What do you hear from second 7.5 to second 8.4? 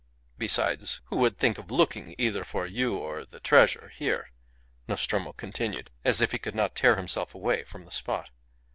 from the spot.